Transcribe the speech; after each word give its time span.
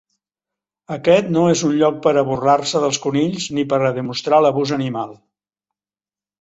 Aquest 0.95 1.29
no 1.35 1.43
és 1.49 1.61
un 1.67 1.75
lloc 1.81 1.99
per 2.07 2.15
a 2.15 2.25
burlar-se 2.31 2.83
dels 2.87 3.01
conills 3.05 3.47
ni 3.59 3.69
per 3.75 3.81
a 3.85 3.95
demostrar 4.01 4.43
l'abús 4.49 4.77
animal. 4.83 5.17